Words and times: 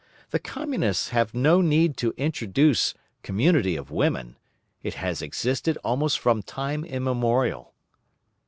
The 0.31 0.39
Communists 0.39 1.09
have 1.09 1.35
no 1.35 1.61
need 1.61 1.95
to 1.97 2.11
introduce 2.17 2.95
community 3.21 3.75
of 3.75 3.91
women; 3.91 4.35
it 4.81 4.95
has 4.95 5.21
existed 5.21 5.77
almost 5.83 6.17
from 6.17 6.41
time 6.41 6.83
immemorial. 6.83 7.75